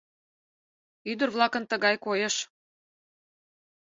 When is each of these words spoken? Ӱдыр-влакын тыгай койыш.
Ӱдыр-влакын 1.11 1.63
тыгай 1.71 1.95
койыш. 2.05 2.35